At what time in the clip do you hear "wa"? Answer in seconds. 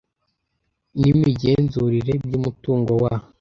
3.03-3.13